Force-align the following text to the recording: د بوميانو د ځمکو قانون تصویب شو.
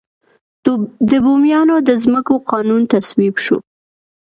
د 1.09 1.11
بوميانو 1.23 1.75
د 1.87 1.89
ځمکو 2.03 2.33
قانون 2.49 2.81
تصویب 2.93 3.35
شو. 3.45 3.57